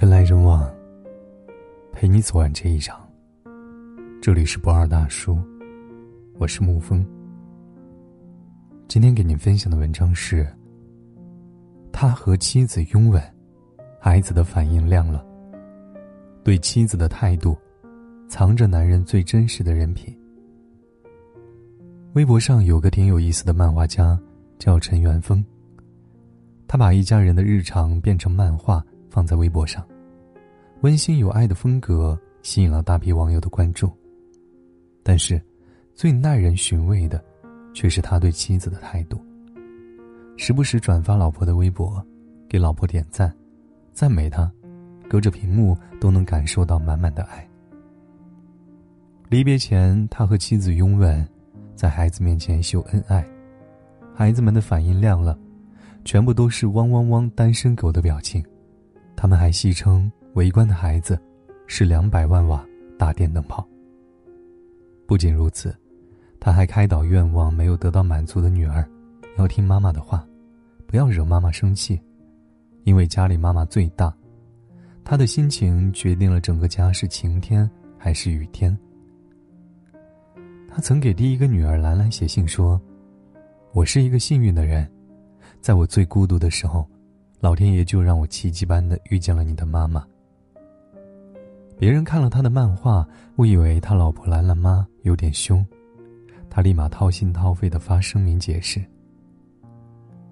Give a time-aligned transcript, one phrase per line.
[0.00, 0.72] 人来人往，
[1.90, 3.04] 陪你走完这一场。
[4.22, 5.36] 这里是不二大叔，
[6.34, 7.04] 我是沐风。
[8.86, 10.46] 今天给您分享的文章是：
[11.90, 13.20] 他和妻子拥吻，
[13.98, 15.26] 孩子的反应亮了。
[16.44, 17.58] 对妻子的态度，
[18.28, 20.16] 藏着男人最真实的人品。
[22.12, 24.16] 微博上有个挺有意思的漫画家，
[24.60, 25.44] 叫陈元峰。
[26.68, 28.80] 他把一家人的日常变成漫画。
[29.18, 29.84] 放在微博上，
[30.82, 33.90] 温馨有爱的风格吸引了大批网友的关注。
[35.02, 35.42] 但是，
[35.92, 37.20] 最耐人寻味的，
[37.74, 39.20] 却是他对妻子的态度。
[40.36, 42.00] 时不时转发老婆的微博，
[42.48, 43.34] 给老婆点赞，
[43.92, 44.48] 赞美她，
[45.10, 47.44] 隔着屏幕都能感受到满满的爱。
[49.28, 51.28] 离别前，他和妻子拥吻，
[51.74, 53.26] 在孩子面前秀恩爱，
[54.14, 55.36] 孩子们的反应亮了，
[56.04, 58.40] 全部都是汪汪汪单身狗的表情。
[59.20, 61.18] 他们还戏称围观的孩子
[61.66, 62.64] 是两百万瓦
[62.96, 63.66] 大电灯泡。
[65.08, 65.76] 不仅如此，
[66.38, 68.88] 他还开导愿望没有得到满足的女儿，
[69.36, 70.24] 要听妈妈的话，
[70.86, 72.00] 不要惹妈妈生气，
[72.84, 74.14] 因为家里妈妈最大。
[75.04, 78.78] 他的心情决定了整个家是晴天还是雨天。
[80.68, 82.80] 他曾给第一个女儿兰兰写信说
[83.74, 84.88] ：“我是一个幸运的人，
[85.60, 86.88] 在我最孤独的时候。”
[87.40, 90.04] 老天爷就让我奇迹般的遇见了你的妈妈。
[91.78, 95.64] 别人看了他的漫画，误以为他老婆兰兰妈有点凶，
[96.50, 98.84] 他立马掏心掏肺的发声明解释。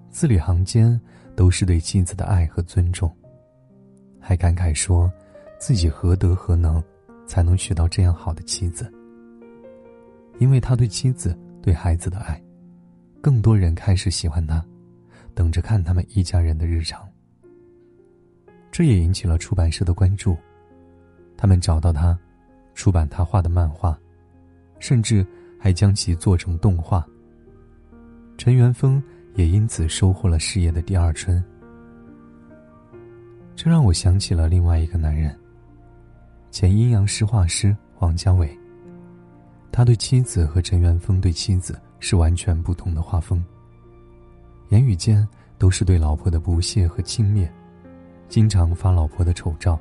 [0.09, 0.99] 字里行间
[1.35, 3.09] 都是对妻子的爱和尊重，
[4.19, 5.09] 还感慨说，
[5.57, 6.83] 自己何德何能，
[7.25, 8.91] 才能娶到这样好的妻子。
[10.39, 12.41] 因为他对妻子、对孩子的爱，
[13.21, 14.63] 更多人开始喜欢他。
[15.37, 17.07] 等着看他们一家人的日常。
[18.71, 20.35] 这也引起了出版社的关注，
[21.37, 22.17] 他们找到他，
[22.73, 23.95] 出版他画的漫画，
[24.79, 25.23] 甚至
[25.59, 27.05] 还将其做成动画。
[28.35, 29.01] 陈元峰
[29.35, 31.43] 也因此收获了事业的第二春。
[33.55, 35.37] 这让我想起了另外一个男人，
[36.49, 38.49] 前阴阳师画师黄家伟。
[39.71, 43.45] 他对妻子和陈元峰对妻子是完全不同的画风。
[44.69, 45.25] 言语间
[45.57, 47.49] 都是对老婆的不屑和轻蔑，
[48.27, 49.79] 经常发老婆的丑照，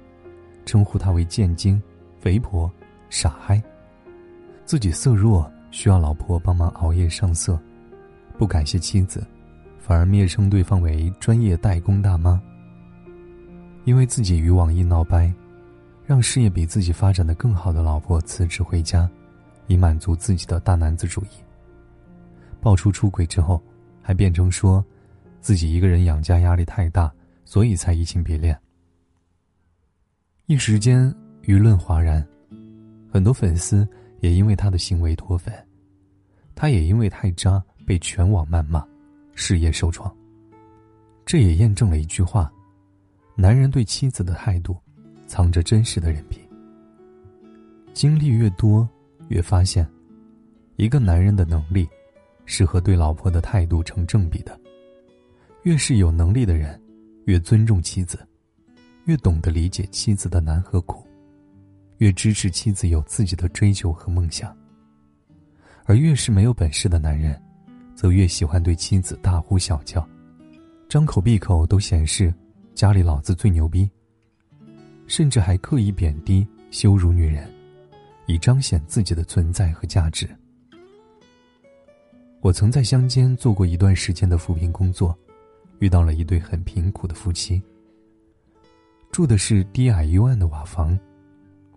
[0.64, 1.82] 称呼她为贱精、
[2.20, 2.70] 肥婆、
[3.10, 3.60] 傻嗨。
[4.64, 7.58] 自己色弱，需要老婆帮忙熬夜上色，
[8.38, 9.26] 不感谢妻子，
[9.78, 12.40] 反而蔑称对方为专业代工大妈。
[13.84, 15.32] 因为自己与网易闹掰，
[16.04, 19.08] 让事业比自己发展的更好的老婆辞职回家，
[19.66, 21.28] 以满足自己的大男子主义。
[22.60, 23.60] 爆出出轨之后。
[24.06, 24.84] 还辩称说，
[25.40, 27.12] 自己一个人养家压力太大，
[27.44, 28.56] 所以才移情别恋。
[30.46, 31.12] 一时间
[31.42, 32.24] 舆论哗然，
[33.12, 33.84] 很多粉丝
[34.20, 35.52] 也因为他的行为脱粉，
[36.54, 38.86] 他也因为太渣被全网谩骂，
[39.34, 40.14] 事业受创。
[41.24, 42.48] 这也验证了一句话：
[43.34, 44.76] 男人对妻子的态度，
[45.26, 46.40] 藏着真实的人品。
[47.92, 48.88] 经历越多，
[49.30, 49.84] 越发现，
[50.76, 51.88] 一个男人的能力。
[52.46, 54.58] 是和对老婆的态度成正比的。
[55.64, 56.80] 越是有能力的人，
[57.24, 58.18] 越尊重妻子，
[59.04, 61.04] 越懂得理解妻子的难和苦，
[61.98, 64.56] 越支持妻子有自己的追求和梦想。
[65.84, 67.40] 而越是没有本事的男人，
[67.94, 70.08] 则越喜欢对妻子大呼小叫，
[70.88, 72.32] 张口闭口都显示
[72.74, 73.90] 家里老子最牛逼，
[75.06, 77.48] 甚至还刻意贬低、羞辱女人，
[78.26, 80.28] 以彰显自己的存在和价值。
[82.46, 85.18] 我曾在乡间做过一段时间的扶贫工作，
[85.80, 87.60] 遇到了一对很贫苦的夫妻。
[89.10, 90.96] 住的是低矮幽暗的瓦房，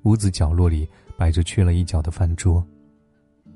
[0.04, 0.88] 屋子角落里
[1.18, 2.64] 摆着缺了一角的饭桌，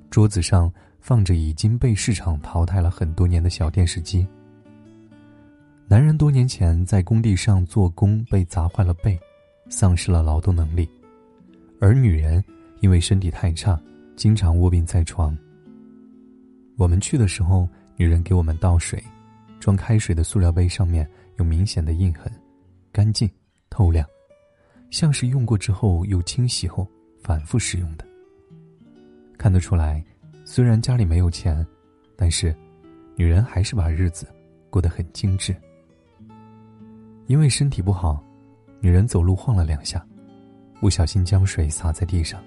[0.10, 4.28] 桌子上放着已经被市场淘汰了很多年的小电视机。
[5.88, 9.20] 男人多年前在工地上做工被砸坏了背，
[9.70, 10.90] 丧失了劳动能力，
[11.80, 12.44] 而女人
[12.80, 13.80] 因为身体太差，
[14.16, 15.38] 经常卧病在床。
[16.76, 19.02] 我们去的时候，女人给我们倒水，
[19.60, 22.32] 装开水的塑料杯上面有明显的印痕，
[22.92, 23.30] 干净
[23.70, 24.08] 透亮，
[24.90, 26.88] 像是用过之后又清洗后
[27.22, 28.06] 反复使用的。
[29.38, 30.04] 看得出来，
[30.46, 31.66] 虽然家里没有钱，
[32.16, 32.56] 但是
[33.16, 34.28] 女人还是把日子
[34.70, 35.56] 过得很精致。
[37.28, 38.24] 因为身体不好，
[38.80, 40.06] 女人走路晃了两下，
[40.82, 42.44] 不小心将水洒在地上，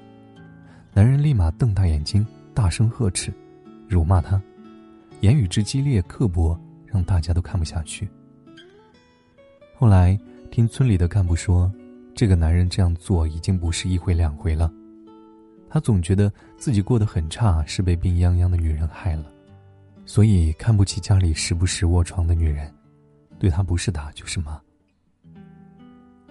[0.93, 3.33] 男人立马瞪大眼睛，大声呵斥。
[3.89, 4.41] 辱骂他，
[5.21, 8.09] 言语之激烈刻薄，让大家都看不下去。
[9.77, 10.19] 后来
[10.51, 11.71] 听村里的干部说，
[12.15, 14.73] 这个男人这样做已经不是一回两回了。
[15.69, 19.27] 他总觉得自己过得很差，是被病殃殃的女人害了，
[20.07, 22.73] 所以看不起家里时不时卧床的女人，
[23.39, 24.59] 对他不是打就是骂。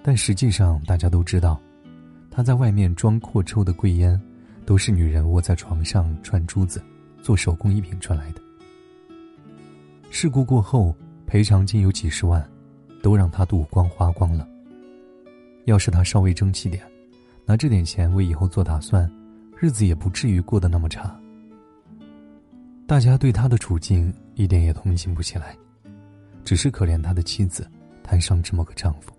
[0.02, 1.62] 但实际上，大家都知道，
[2.32, 4.20] 他在外面装阔抽的贵烟，
[4.66, 6.82] 都是女人窝在床上串珠子、
[7.26, 8.42] 做手工艺品赚来的。
[10.12, 10.96] 事故过后，
[11.26, 12.48] 赔偿金有几十万，
[13.02, 14.48] 都让他赌光花光了。
[15.64, 16.84] 要是他稍微争气点，
[17.44, 19.12] 拿这点钱为以后做打算，
[19.58, 21.20] 日子也不至于过得那么差。
[22.86, 25.58] 大家对他的处境一点也同情不起来，
[26.44, 27.68] 只是可怜他的妻子
[28.04, 29.12] 摊上这么个丈夫。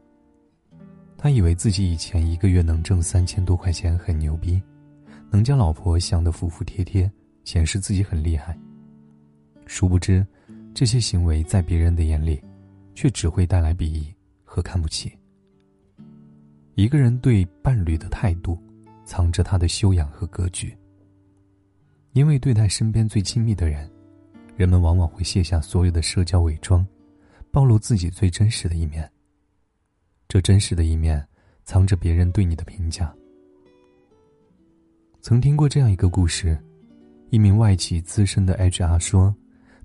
[1.19, 4.63] 他以为自己以前一个月能挣三千多块钱很牛逼，
[5.29, 7.11] 能将老婆想得服服帖帖，
[7.47, 8.55] 显示自己很厉害。
[9.65, 10.25] 殊不知，
[10.75, 12.39] 这些行为在别人的眼里，
[12.95, 14.15] 却只会带来鄙夷
[14.45, 15.11] 和看不起。
[16.75, 18.59] 一个人对伴侣的态度，
[19.05, 20.77] 藏着他的修养和格局。
[22.13, 23.91] 因为对待身边最亲密的人，
[24.57, 26.87] 人们往往会卸下所有的社交伪装，
[27.51, 29.11] 暴露自己最真实的一面。
[30.29, 31.27] 这真实的一面，
[31.65, 33.15] 藏着别人对你的评价。
[35.21, 36.59] 曾听过这样一个故事：
[37.31, 39.35] 一名外企资深的 HR 说，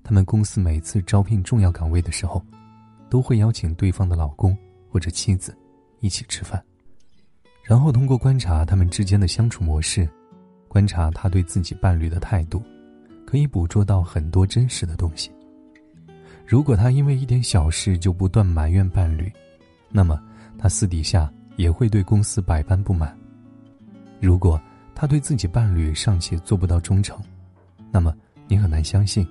[0.04, 2.44] 他们公司每次招聘重要岗位的时候，
[3.10, 4.56] 都会邀请对方的老公
[4.88, 5.56] 或者妻子
[6.00, 6.62] 一起吃饭。
[7.64, 10.08] 然后通过观察他们之间的相处模式，
[10.68, 12.62] 观察他对自己伴侣的态度，
[13.26, 15.30] 可以捕捉到很多真实的东西。
[16.46, 19.32] 如果他因为一点小事就不断埋怨伴侣，
[19.90, 20.20] 那么
[20.58, 23.16] 他私底下也会对公司百般不满。
[24.20, 24.60] 如果
[24.94, 27.20] 他对自己伴侣尚且做不到忠诚，
[27.92, 28.12] 那么
[28.48, 29.24] 你很难相信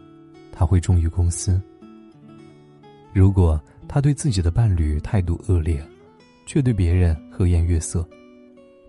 [0.51, 1.59] 他会忠于公司。
[3.11, 5.83] 如果他对自己的伴侣态度恶劣，
[6.45, 8.07] 却对别人和颜悦色。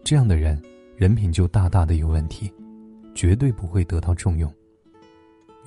[0.04, 0.60] 这样的人，
[0.96, 2.52] 人品就大大的有问题，
[3.14, 4.52] 绝对不会得到重用。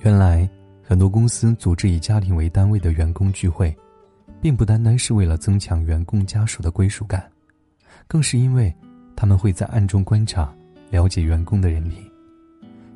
[0.00, 0.48] 原来，
[0.82, 3.76] 很多公司组织以家庭为单位的员工聚会，
[4.40, 7.30] 并不单单是为了增强员工家属的归属感，
[8.06, 8.72] 更是因为
[9.16, 10.54] 他们会在暗中观察、
[10.90, 11.98] 了解员工的人品，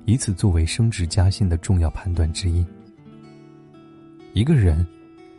[0.05, 2.65] 以此作为升职加薪的重要判断之一。
[4.33, 4.87] 一个人，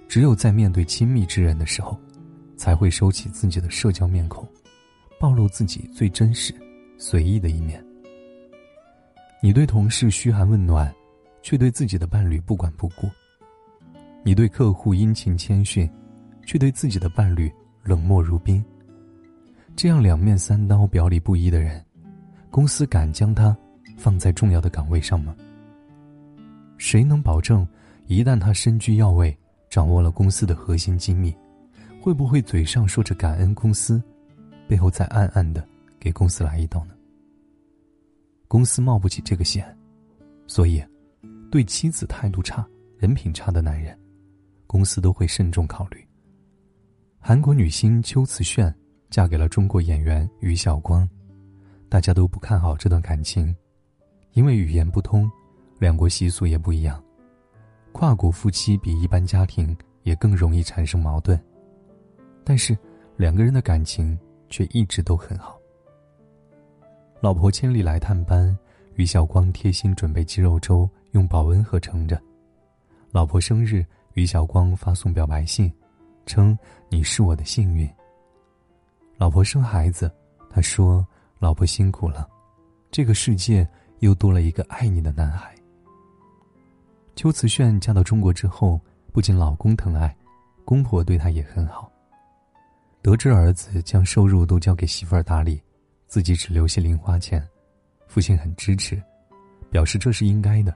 [0.08, 1.98] 只有在面对亲密之人的时候，
[2.56, 4.48] 才会收起自己的社交面孔。
[5.20, 6.52] 暴露自己最真实、
[6.98, 7.86] 随意的一面。
[9.40, 10.92] 你对同事嘘寒问暖，
[11.44, 13.08] 却对自己的伴侣不管不顾；
[14.24, 15.88] 你对客户殷勤谦逊，
[16.44, 17.52] 却对自己的伴侣
[17.84, 18.66] 冷漠如冰。
[19.76, 21.80] 这样两面三刀、表里不一的人，
[22.50, 23.56] 公司敢将他
[24.02, 25.36] 放在重要的岗位上吗？
[26.80, 27.68] 谁能保证，
[28.08, 29.38] 一旦他身居要位，
[29.70, 31.32] 掌握了公司的核心机密，
[32.02, 34.02] 会不会嘴上说着感恩公司？
[34.68, 35.64] 背后再暗暗的
[36.00, 36.96] 给公司来一刀呢？
[38.48, 39.78] 公司冒不起这个险，
[40.48, 40.84] 所以，
[41.52, 43.96] 对妻子态度差、人品差的男人，
[44.66, 46.04] 公司都会慎重考虑。
[47.20, 48.74] 韩国女星秋瓷炫
[49.12, 51.08] 嫁给了中国演员于晓光，
[51.88, 53.56] 大家都不看好这段感情，
[54.34, 55.32] 因为语言不通，
[55.80, 57.04] 两国习俗也不一样，
[57.92, 61.40] 跨国夫妻比一般家庭也更容易产生矛盾。
[62.44, 62.78] 但是，
[63.18, 64.18] 两个人的感情。
[64.52, 65.58] 却一直都很好。
[67.22, 68.54] 老婆千里来探班，
[68.96, 72.22] 于晓光贴心准备鸡肉粥，用保温盒盛着。
[73.12, 75.72] 老婆生日，于晓光发送表白信，
[76.26, 76.58] 称
[76.90, 77.90] 你是我的幸运。
[79.18, 80.12] 老婆生孩子，
[80.50, 81.08] 他说
[81.40, 82.28] ：“老婆辛苦了，
[82.92, 83.66] 这个世界
[84.02, 85.56] 又多了一个爱你的男孩。”
[87.16, 88.80] 邱瓷炫嫁到中国之后，
[89.12, 90.16] 不仅老公疼爱，
[90.64, 91.92] 公婆对她也很好。
[93.02, 95.60] 得知儿子将收入都交给媳妇儿打理，
[96.06, 97.44] 自己只留下零花钱，
[98.08, 99.02] 父亲很支持，
[99.72, 100.76] 表示这是应该的。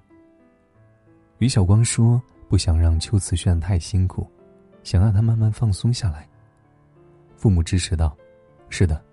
[1.38, 4.28] 于晓光说：“不想让邱瓷炫太辛苦，
[4.84, 6.28] 想让他慢慢放松下来。”
[7.38, 8.16] 父母支持道
[8.70, 9.04] ：“是的，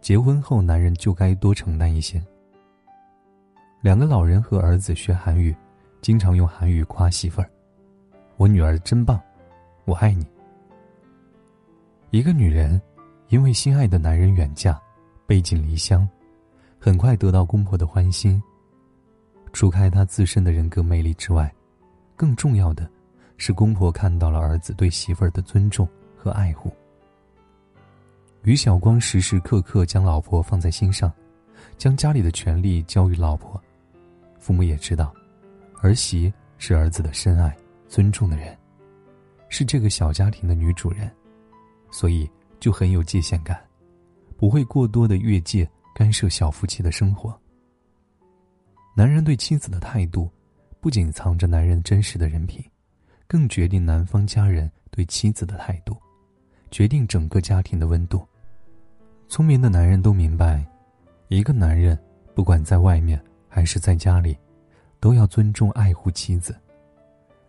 [0.00, 2.22] 结婚后男人就该多承担一些。”
[3.82, 5.56] 两个老人和儿子学韩语，
[6.02, 7.50] 经常用韩语夸媳妇儿
[8.36, 9.18] ：“我女儿真棒，
[9.86, 10.26] 我爱你。”
[12.10, 12.78] 一个女人，
[13.28, 14.78] 因为心爱的男人远嫁，
[15.26, 16.06] 背井离乡，
[16.78, 18.42] 很快得到公婆的欢心。
[19.50, 21.50] 除开她自身的人格魅力之外，
[22.16, 22.86] 更重要的，
[23.38, 26.70] 是公婆看到了儿子对媳妇儿的尊重和爱护。
[28.42, 31.10] 于晓光时时刻刻将老婆放在心上，
[31.78, 33.58] 将家里的权利交于老婆。
[34.40, 35.14] 父母也知道，
[35.80, 37.56] 儿媳是儿子的深爱、
[37.86, 38.56] 尊重的人，
[39.48, 41.08] 是这个小家庭的女主人。
[41.92, 42.28] 所以
[42.58, 43.60] 就很有界限感，
[44.36, 47.38] 不会过多的越界干涉小夫妻的生活。
[48.94, 50.30] 男人对妻子的态度，
[50.80, 52.64] 不仅藏着男人真实的人品，
[53.26, 55.96] 更决定男方家人对妻子的态度，
[56.70, 58.26] 决定整个家庭的温度。
[59.28, 60.64] 聪明的男人都明白，
[61.28, 61.98] 一个男人
[62.34, 63.20] 不管在外面
[63.50, 64.38] 还是在家里，
[65.00, 66.56] 都要尊重爱护妻子。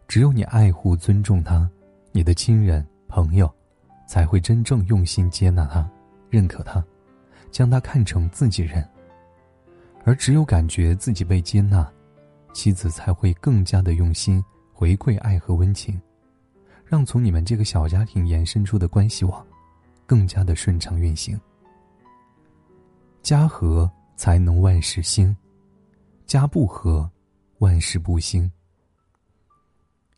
[0.08, 1.70] 只有你爱护尊重他，
[2.12, 3.50] 你的亲人朋友，
[4.06, 5.90] 才会真正用心接纳他。
[6.30, 6.84] 认可他，
[7.52, 8.86] 将他看成自己人。
[10.04, 11.90] 而只有感觉自己被接纳，
[12.54, 14.44] 妻子才会更加的用心
[14.74, 16.02] 回馈爱和温情，
[16.86, 19.46] 让从你们这个小家庭延伸出的关系网，
[20.06, 21.40] 更加的顺畅运行。
[23.22, 25.36] 家和才能万事兴，
[26.32, 27.12] 家不和，
[27.58, 28.50] 万事不兴。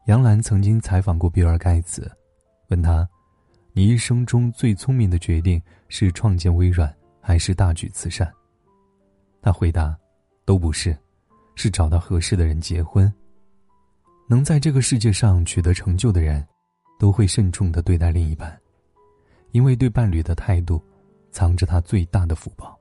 [0.06, 2.08] 杨澜曾经采访过比尔盖茨，
[2.68, 3.10] 问他。
[3.72, 8.32] 你一生中最聪明的决定是创建微软，还是大举慈善？
[9.42, 9.98] 他回答
[10.46, 10.96] ：“都不是，
[11.56, 13.12] 是找到合适的人结婚。
[14.30, 16.48] 能在这个世界上取得成就的人，
[17.00, 18.56] 都会慎重的对待另一半，
[19.50, 20.80] 因为对伴侣的态度，
[21.32, 22.80] 藏着他最大的福报。”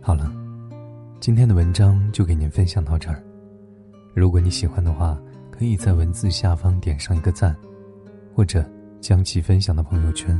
[0.00, 0.32] 好了，
[1.20, 3.22] 今天的文章就给您分享到这儿。
[4.14, 5.20] 如果你喜欢的话，
[5.50, 7.56] 可以在文字下方点上一个赞，
[8.34, 8.64] 或者。
[9.00, 10.36] 将其分享到朋友圈。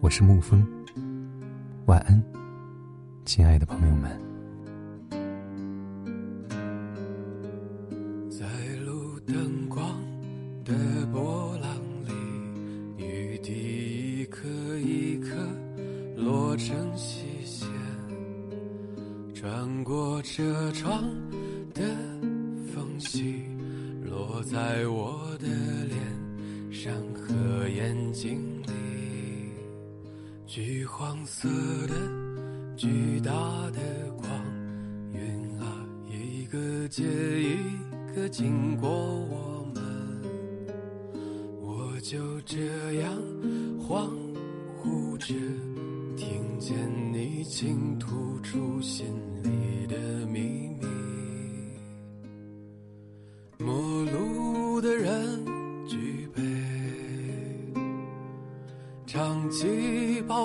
[0.00, 0.64] 我是沐风，
[1.86, 2.22] 晚安，
[3.24, 4.25] 亲爱的朋友们。
[30.98, 31.46] 黄色
[31.86, 31.94] 的
[32.74, 33.30] 巨大
[33.70, 33.80] 的
[34.16, 34.26] 光，
[35.12, 37.58] 云啊一个接一
[38.14, 39.84] 个经过我们，
[41.60, 42.56] 我就这
[42.94, 43.12] 样
[43.78, 44.08] 恍
[44.82, 45.34] 惚着，
[46.16, 46.74] 听见
[47.12, 49.04] 你倾吐出心
[49.42, 50.86] 里的秘密，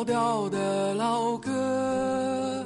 [0.01, 2.65] 老调的老歌，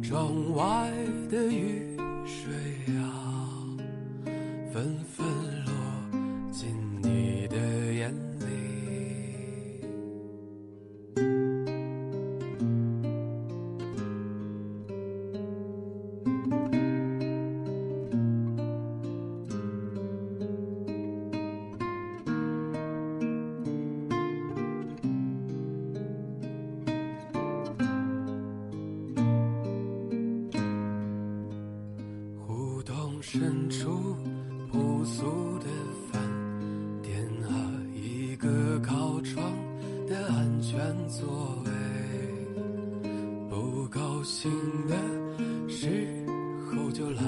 [0.00, 0.88] 窗外
[1.28, 2.54] 的雨水
[2.96, 3.58] 啊，
[4.72, 5.26] 纷纷
[33.22, 34.16] 深处
[34.72, 35.24] 朴素
[35.58, 35.66] 的
[36.10, 36.20] 饭
[37.02, 37.52] 店啊，
[37.94, 39.44] 一个靠窗
[40.08, 41.70] 的安全座位。
[43.50, 44.50] 不高兴
[44.88, 44.96] 的
[45.68, 46.24] 时
[46.66, 47.22] 候就来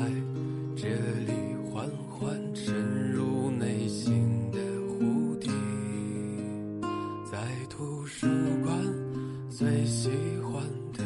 [0.74, 0.88] 这
[1.26, 1.32] 里
[1.70, 4.58] 缓缓沉入内心的
[4.88, 5.50] 湖底。
[7.30, 8.26] 在图书
[8.64, 8.74] 馆
[9.50, 10.08] 最喜
[10.42, 10.62] 欢
[10.94, 11.04] 的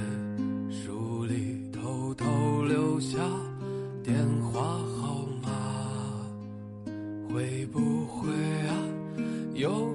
[0.71, 2.25] 书里偷偷
[2.65, 3.19] 留下。
[4.07, 5.51] 电话号码
[7.29, 8.31] 会不会
[8.69, 8.73] 啊？
[9.53, 9.93] 有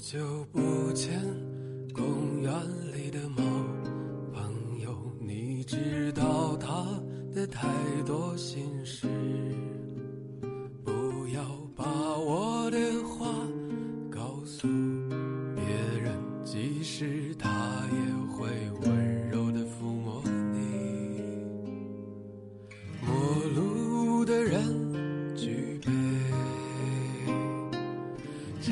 [0.00, 0.18] 久
[0.50, 1.20] 不见，
[1.92, 2.50] 公园
[2.94, 3.42] 里的猫
[4.32, 6.98] 朋友，你知道它
[7.34, 7.68] 的太
[8.06, 9.06] 多心事。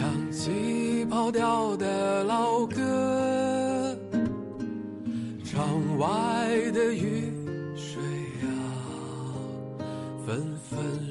[0.09, 3.95] 想起跑调的老歌，
[5.45, 6.09] 窗外
[6.73, 7.31] 的雨
[7.77, 8.01] 水
[8.43, 8.49] 啊，
[10.27, 11.08] 纷纷。